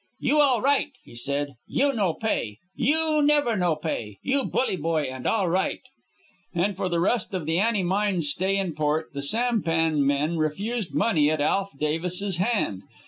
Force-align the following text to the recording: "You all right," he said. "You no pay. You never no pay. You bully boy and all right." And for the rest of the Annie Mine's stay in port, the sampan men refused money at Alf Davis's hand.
"You 0.19 0.39
all 0.39 0.63
right," 0.63 0.93
he 1.03 1.15
said. 1.15 1.57
"You 1.67 1.93
no 1.93 2.15
pay. 2.15 2.57
You 2.75 3.21
never 3.21 3.55
no 3.55 3.75
pay. 3.75 4.17
You 4.23 4.45
bully 4.45 4.75
boy 4.75 5.03
and 5.03 5.27
all 5.27 5.47
right." 5.47 5.81
And 6.55 6.75
for 6.75 6.89
the 6.89 6.99
rest 6.99 7.35
of 7.35 7.45
the 7.45 7.59
Annie 7.59 7.83
Mine's 7.83 8.27
stay 8.27 8.57
in 8.57 8.73
port, 8.73 9.11
the 9.13 9.21
sampan 9.21 10.03
men 10.03 10.37
refused 10.39 10.95
money 10.95 11.29
at 11.29 11.39
Alf 11.39 11.77
Davis's 11.77 12.37
hand. 12.37 12.81